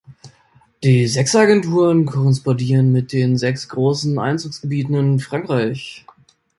[0.83, 6.07] Die sechs Agenturen korrespondieren mit den sechs großen Einzugsgebieten in Frankreich.